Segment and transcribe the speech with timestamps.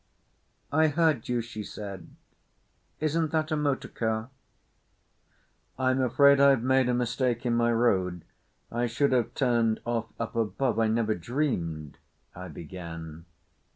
[0.71, 2.09] "I heard you," she said.
[2.99, 4.31] "Isn't that a motor car?"
[5.77, 8.25] "I'm afraid I've made a mistake in my road.
[8.71, 13.25] I should have turned off up above—I never dreamed"—I began.